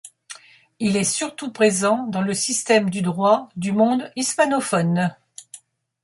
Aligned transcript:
Il 0.79 0.97
est 0.97 1.03
surtout 1.03 1.51
présent 1.51 2.07
dans 2.07 2.21
le 2.21 2.33
système 2.33 2.89
du 2.89 3.03
droit 3.03 3.49
du 3.55 3.71
monde 3.71 4.11
hispanophone. 4.15 5.15